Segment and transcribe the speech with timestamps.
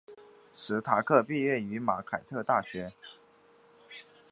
[0.55, 2.91] 史塔克毕业于马凯特大学。